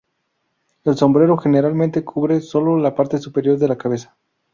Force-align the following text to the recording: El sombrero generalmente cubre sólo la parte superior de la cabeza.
El 0.83 0.95
sombrero 0.95 1.37
generalmente 1.37 2.03
cubre 2.03 2.41
sólo 2.41 2.75
la 2.79 2.95
parte 2.95 3.19
superior 3.19 3.59
de 3.59 3.67
la 3.67 3.77
cabeza. 3.77 4.17